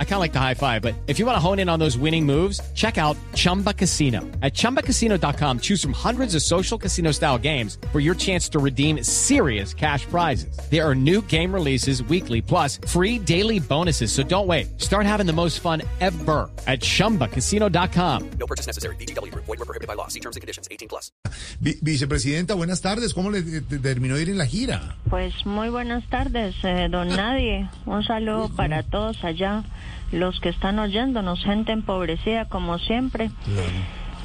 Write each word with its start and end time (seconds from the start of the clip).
I 0.00 0.04
kind 0.04 0.14
of 0.14 0.20
like 0.20 0.32
the 0.32 0.40
high 0.40 0.54
five, 0.54 0.82
but 0.82 0.94
if 1.06 1.20
you 1.20 1.26
want 1.26 1.36
to 1.36 1.40
hone 1.40 1.60
in 1.60 1.68
on 1.68 1.78
those 1.78 1.96
winning 1.96 2.26
moves, 2.26 2.60
check 2.74 2.98
out 2.98 3.16
Chumba 3.36 3.72
Casino. 3.72 4.22
At 4.42 4.54
ChumbaCasino.com, 4.54 5.60
choose 5.60 5.80
from 5.80 5.92
hundreds 5.92 6.34
of 6.34 6.42
social 6.42 6.76
casino 6.78 7.12
style 7.12 7.38
games 7.38 7.78
for 7.92 8.00
your 8.00 8.16
chance 8.16 8.48
to 8.50 8.58
redeem 8.58 9.04
serious 9.04 9.72
cash 9.72 10.04
prizes. 10.06 10.58
There 10.68 10.84
are 10.84 10.96
new 10.96 11.22
game 11.28 11.54
releases 11.54 12.02
weekly, 12.02 12.42
plus 12.42 12.78
free 12.88 13.20
daily 13.20 13.60
bonuses. 13.60 14.10
So 14.10 14.24
don't 14.24 14.48
wait. 14.48 14.80
Start 14.80 15.06
having 15.06 15.26
the 15.26 15.32
most 15.32 15.60
fun 15.60 15.82
ever 16.00 16.50
at 16.66 16.80
ChumbaCasino.com. 16.80 18.30
No 18.40 18.46
purchase 18.46 18.66
necessary. 18.66 18.96
BGW. 18.96 19.32
Void 19.34 19.46
were 19.46 19.64
prohibited 19.64 19.86
by 19.86 19.94
law. 19.94 20.08
See 20.08 20.18
terms 20.20 20.34
and 20.34 20.40
conditions. 20.40 20.66
18 20.72 20.88
plus. 20.88 21.12
Vi- 21.60 21.78
vicepresidenta, 21.82 22.54
buenas 22.54 22.80
tardes. 22.80 23.14
¿Cómo 23.14 23.30
le 23.30 23.38
eh, 23.38 23.60
terminó 23.80 24.16
de 24.16 24.22
ir 24.22 24.30
en 24.30 24.38
la 24.38 24.46
gira? 24.46 24.96
Pues 25.08 25.46
muy 25.46 25.68
buenas 25.70 26.08
tardes, 26.10 26.54
eh, 26.64 26.88
don 26.90 27.08
Nadie. 27.08 27.68
Un 27.86 28.02
saludo 28.02 28.48
para 28.50 28.82
todos 28.82 29.22
allá, 29.24 29.64
los 30.12 30.40
que 30.40 30.48
están 30.48 30.78
oyéndonos, 30.78 31.42
gente 31.44 31.72
empobrecida 31.72 32.46
como 32.46 32.78
siempre. 32.78 33.30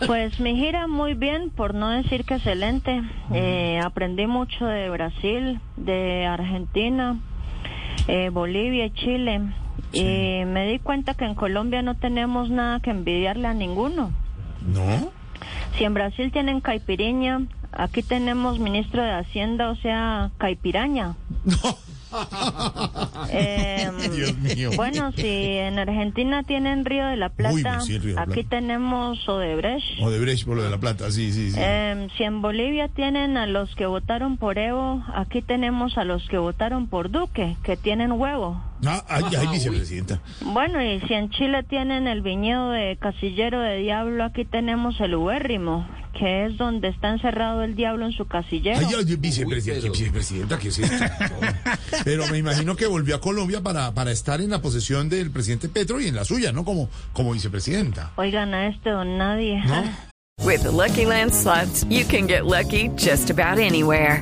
Pues 0.05 0.39
mi 0.39 0.55
gira 0.55 0.87
muy 0.87 1.13
bien, 1.13 1.49
por 1.49 1.73
no 1.73 1.89
decir 1.89 2.25
que 2.25 2.35
excelente. 2.35 3.01
Eh, 3.33 3.79
aprendí 3.83 4.27
mucho 4.27 4.65
de 4.65 4.89
Brasil, 4.89 5.59
de 5.77 6.25
Argentina, 6.25 7.19
eh, 8.07 8.29
Bolivia 8.29 8.85
y 8.85 8.91
Chile. 8.91 9.41
Y 9.91 10.45
me 10.45 10.67
di 10.67 10.79
cuenta 10.79 11.13
que 11.13 11.25
en 11.25 11.35
Colombia 11.35 11.81
no 11.83 11.95
tenemos 11.95 12.49
nada 12.49 12.79
que 12.79 12.89
envidiarle 12.89 13.47
a 13.47 13.53
ninguno. 13.53 14.11
¿No? 14.65 15.11
Si 15.77 15.83
en 15.83 15.93
Brasil 15.93 16.31
tienen 16.31 16.61
caipiriña, 16.61 17.43
aquí 17.71 18.01
tenemos 18.01 18.59
ministro 18.59 19.03
de 19.03 19.11
Hacienda, 19.11 19.69
o 19.69 19.75
sea, 19.75 20.31
caipiraña. 20.37 21.15
Em, 23.29 23.97
Dios 24.15 24.37
mío. 24.37 24.71
Bueno, 24.75 25.11
si 25.13 25.27
en 25.27 25.79
Argentina 25.79 26.43
tienen 26.43 26.85
Río 26.85 27.05
de 27.07 27.17
la 27.17 27.29
Plata, 27.29 27.53
Uy, 27.53 27.63
sí, 27.85 27.97
Río 27.99 28.19
aquí 28.19 28.43
Plata. 28.43 28.49
tenemos 28.49 29.27
Odebrecht. 29.27 30.01
Odebrecht 30.01 30.45
por 30.45 30.57
lo 30.57 30.63
de 30.63 30.69
la 30.69 30.77
plata, 30.77 31.09
sí, 31.11 31.31
sí, 31.31 31.51
sí. 31.51 31.59
Em, 31.59 32.09
si 32.17 32.23
en 32.23 32.41
Bolivia 32.41 32.87
tienen 32.89 33.37
a 33.37 33.47
los 33.47 33.73
que 33.75 33.85
votaron 33.85 34.37
por 34.37 34.57
Evo, 34.57 35.03
aquí 35.15 35.41
tenemos 35.41 35.97
a 35.97 36.03
los 36.03 36.27
que 36.29 36.37
votaron 36.37 36.87
por 36.87 37.09
Duque, 37.11 37.55
que 37.63 37.77
tienen 37.77 38.11
huevo. 38.13 38.61
Ah, 38.85 39.03
ay, 39.07 39.23
ay, 39.39 39.47
vicepresidenta. 39.47 40.19
Bueno, 40.41 40.83
y 40.83 40.99
si 41.01 41.13
en 41.13 41.29
Chile 41.29 41.63
tienen 41.63 42.07
el 42.07 42.21
viñedo 42.21 42.69
de 42.71 42.97
Casillero 42.99 43.59
de 43.61 43.77
Diablo, 43.77 44.25
aquí 44.25 44.43
tenemos 44.45 44.99
el 44.99 45.15
Ubérrimo, 45.15 45.87
que 46.17 46.45
es 46.45 46.57
donde 46.57 46.89
está 46.89 47.11
encerrado 47.11 47.63
el 47.63 47.75
diablo 47.75 48.05
en 48.05 48.11
su 48.11 48.25
casillero. 48.25 48.79
Ay, 48.79 48.95
ay, 48.97 49.15
vicepresidenta, 49.15 49.89
vicepresidenta, 49.89 50.59
¿qué 50.59 50.67
es 50.69 50.79
esto? 50.79 51.05
Pero 52.03 52.27
me 52.27 52.37
imagino 52.37 52.75
que 52.75 52.85
volvió 52.85 53.15
a 53.15 53.21
Colombia 53.21 53.61
para, 53.61 53.91
para 53.93 54.11
estar 54.11 54.39
en 54.41 54.51
la 54.51 54.61
posesión 54.61 55.09
del 55.09 55.31
presidente 55.31 55.69
Petro 55.69 55.99
y 55.99 56.07
en 56.07 56.15
la 56.15 56.23
suya, 56.23 56.51
¿no? 56.51 56.63
Como, 56.63 56.89
como 57.13 57.33
vicepresidenta. 57.33 58.11
Oigan 58.15 58.53
a 58.53 58.67
este 58.67 58.91
don 58.91 59.17
nadie. 59.17 59.61
¿No? 59.65 59.83
With 60.41 60.63
the 60.63 60.71
Lucky 60.71 61.05
Land 61.05 61.33
slots, 61.33 61.85
you 61.89 62.05
can 62.05 62.27
get 62.27 62.45
lucky 62.45 62.89
just 62.97 63.29
about 63.29 63.59
anywhere. 63.59 64.21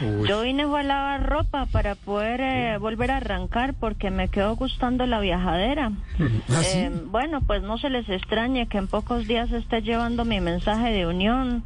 Yo 0.00 0.42
vine 0.42 0.66
fue 0.66 0.80
a 0.80 0.82
lavar 0.82 1.26
ropa 1.26 1.66
para 1.66 1.94
poder 1.94 2.40
eh, 2.40 2.78
volver 2.78 3.10
a 3.10 3.16
arrancar 3.16 3.74
porque 3.74 4.10
me 4.10 4.28
quedó 4.28 4.54
gustando 4.56 5.06
la 5.06 5.20
viajadera. 5.20 5.92
¿Ah, 6.50 6.62
sí? 6.62 6.78
Eh, 6.78 6.90
bueno, 7.06 7.40
pues 7.40 7.62
no 7.62 7.78
se 7.78 7.90
les 7.90 8.08
extrañe 8.08 8.66
que 8.66 8.78
en 8.78 8.88
pocos 8.88 9.26
días 9.26 9.50
esté 9.52 9.82
llevando 9.82 10.24
mi 10.24 10.40
mensaje 10.40 10.92
de 10.92 11.06
unión, 11.06 11.64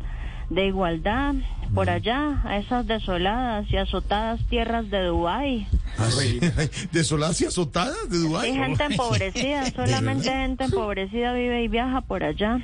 de 0.50 0.66
igualdad, 0.66 1.34
por 1.75 1.88
allá, 1.88 2.43
a 2.44 2.56
esas 2.59 2.84
desoladas 2.88 3.71
y 3.71 3.77
azotadas 3.77 4.41
tierras 4.49 4.91
de 4.91 5.05
Dubái. 5.05 5.69
Ah. 5.99 6.09
Ay, 6.21 6.41
Desoladas 6.93 7.41
y 7.41 7.47
azotadas 7.47 8.11
de 8.11 8.19
Dubái. 8.19 8.50
Hay 8.50 8.56
gente 8.56 8.84
empobrecida, 8.84 9.71
solamente 9.77 10.28
gente 10.31 10.65
empobrecida 10.65 11.33
vive 11.34 11.62
y 11.62 11.69
viaja 11.69 12.00
por 12.00 12.25
allá. 12.25 12.59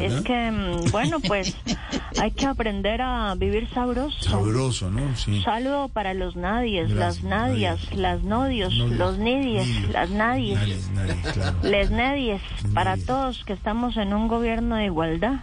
Es 0.00 0.20
que, 0.22 0.50
mm, 0.50 0.90
bueno, 0.90 1.20
pues 1.20 1.56
hay 2.20 2.32
que 2.32 2.44
aprender 2.46 3.00
a 3.00 3.34
vivir 3.36 3.66
sabroso. 3.72 4.20
Sabroso, 4.20 4.90
¿no? 4.90 5.16
Sí. 5.16 5.40
Saludo 5.42 5.88
para 5.88 6.12
los 6.12 6.36
nadies, 6.36 6.92
Gracias, 6.92 7.22
las 7.22 7.30
nadias, 7.30 7.92
las 7.94 8.22
nodios, 8.22 8.74
Nodios, 8.74 8.98
los 8.98 9.18
nidies, 9.18 9.66
nidios. 9.66 9.90
las 9.92 10.10
nadies, 10.10 10.58
Nadie, 10.58 10.76
nadie, 10.94 11.32
claro. 11.32 11.56
les 11.62 11.90
nedies, 11.90 12.42
para 12.74 12.90
Nadies. 12.90 13.06
todos 13.06 13.44
que 13.44 13.54
estamos 13.54 13.96
en 13.96 14.12
un 14.12 14.28
gobierno 14.28 14.76
de 14.76 14.84
igualdad. 14.86 15.40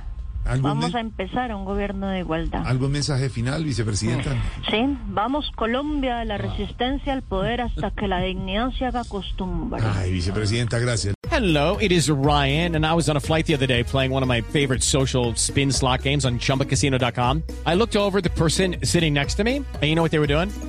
¿Algún, 0.47 0.63
Vamos 0.63 0.96
a 0.96 1.00
empezar 1.00 1.53
un 1.53 1.66
gobierno 1.66 2.08
de 2.08 2.19
igualdad. 2.19 2.66
¿Algún 2.66 2.91
mensaje 2.91 3.30
final, 3.30 3.63
vicepresidenta? 3.63 4.31
Sí, 4.69 4.97
vamos 5.08 5.52
Colombia 5.56 6.18
de 6.18 6.25
la 6.25 6.38
resistencia 6.38 7.13
al 7.13 7.22
poder 7.22 7.62
hasta 7.62 7.91
que 7.91 8.08
la 8.08 8.19
dignidad 8.22 8.72
se 8.72 8.85
haga 8.85 9.03
costumbre. 9.03 9.81
Ay, 9.96 10.12
vicepresidenta, 10.12 10.80
gracias. 10.80 11.13
Hello, 11.30 11.78
it 11.80 11.91
is 11.91 12.09
Ryan, 12.09 12.75
and 12.75 12.85
I 12.85 12.94
was 12.94 13.09
on 13.09 13.18
a 13.18 13.19
flight 13.19 13.46
the 13.46 13.53
other 13.53 13.68
day 13.68 13.84
playing 13.84 14.12
one 14.12 14.24
of 14.24 14.30
my 14.30 14.41
favorite 14.41 14.81
social 14.81 15.35
spin 15.35 15.72
slot 15.72 16.02
games 16.02 16.25
on 16.25 16.40
chumbacasino.com. 16.40 17.44
I 17.66 17.75
looked 17.75 17.96
over 17.96 18.19
at 18.19 18.24
the 18.24 18.31
person 18.31 18.78
sitting 18.84 19.14
next 19.14 19.35
to 19.35 19.44
me, 19.44 19.58
and 19.58 19.84
you 19.84 19.94
know 19.94 20.02
what 20.02 20.12
they 20.12 20.19
were 20.19 20.28
doing? 20.28 20.50